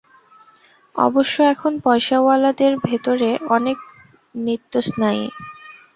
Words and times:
অবশ্য 0.95 1.35
এখন 1.43 1.73
পয়সাওয়ালাদের 1.83 2.73
ভেতর 2.85 3.17
অনেকে 3.49 3.85
নিত্যস্নায়ী। 4.37 5.25